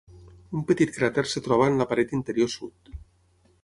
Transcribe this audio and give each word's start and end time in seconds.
Un 0.59 0.63
petit 0.71 0.95
cràter 0.95 1.25
es 1.29 1.37
troba 1.49 1.69
en 1.73 1.79
la 1.83 1.89
paret 1.95 2.19
interior 2.21 2.55
sud. 2.59 2.95